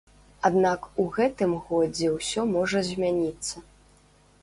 [0.47, 3.67] Аднак у гэтым годзе ўсё можа змяніцца.